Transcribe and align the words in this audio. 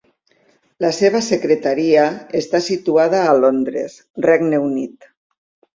La 0.85 0.89
seva 0.99 1.21
secretaria 1.25 2.07
està 2.41 2.63
situada 2.71 3.23
a 3.27 3.39
Londres, 3.45 4.03
Regne 4.31 4.67
Unit. 4.71 5.13